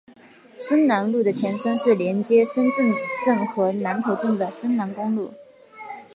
[0.57, 2.91] 深南路的前身是连接深圳
[3.23, 5.31] 镇和南头镇的深南公路。